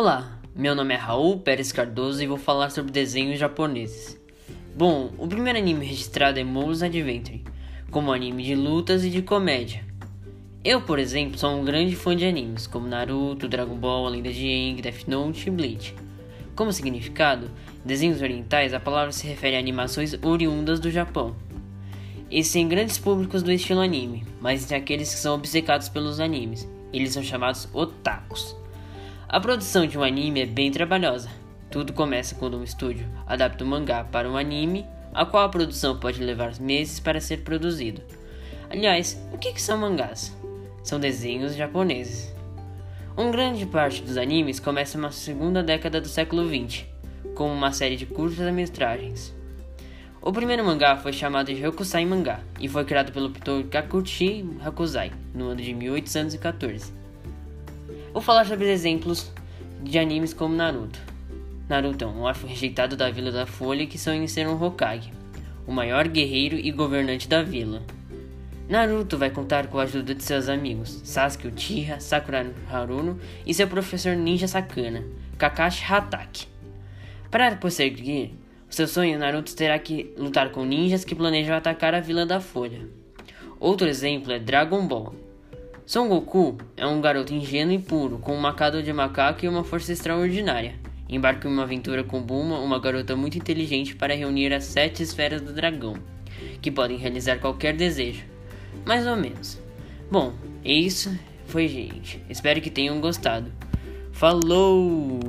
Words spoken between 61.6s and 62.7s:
Naruto é um órfão